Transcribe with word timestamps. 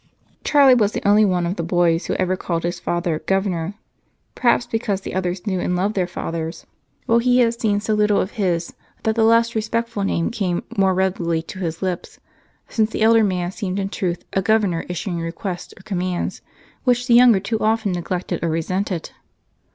Charlie 0.43 0.73
was 0.73 0.93
the 0.93 1.07
only 1.07 1.25
one 1.25 1.45
of 1.45 1.57
the 1.57 1.61
boys 1.63 2.07
who 2.07 2.15
ever 2.15 2.35
called 2.35 2.63
his 2.63 2.79
father 2.79 3.19
"governor," 3.19 3.75
perhaps 4.33 4.65
because 4.65 5.01
the 5.01 5.13
others 5.13 5.45
knew 5.45 5.59
and 5.59 5.75
loved 5.75 5.93
their 5.93 6.07
fathers, 6.07 6.65
while 7.05 7.19
he 7.19 7.37
had 7.37 7.61
seen 7.61 7.79
so 7.79 7.93
little 7.93 8.19
of 8.19 8.31
his 8.31 8.73
that 9.03 9.13
the 9.13 9.23
less 9.23 9.53
respectful 9.53 10.03
name 10.03 10.31
came 10.31 10.63
more 10.75 10.95
readily 10.95 11.43
to 11.43 11.59
his 11.59 11.83
lips, 11.83 12.19
since 12.67 12.89
the 12.89 13.03
elder 13.03 13.23
man 13.23 13.51
in 13.61 13.73
truth 13.89 14.17
seemed 14.21 14.25
a 14.33 14.41
governor 14.41 14.85
issuing 14.89 15.19
requests 15.21 15.71
or 15.77 15.83
commands, 15.83 16.41
which 16.83 17.05
the 17.05 17.13
younger 17.13 17.39
too 17.39 17.59
often 17.59 17.91
neglected 17.91 18.43
or 18.43 18.49
resented. 18.49 19.11